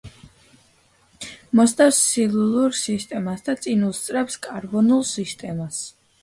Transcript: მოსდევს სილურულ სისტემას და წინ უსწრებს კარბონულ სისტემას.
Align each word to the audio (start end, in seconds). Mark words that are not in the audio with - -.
მოსდევს 1.59 1.99
სილურულ 2.05 2.73
სისტემას 2.79 3.45
და 3.51 3.55
წინ 3.67 3.85
უსწრებს 3.91 4.41
კარბონულ 4.49 5.07
სისტემას. 5.13 5.85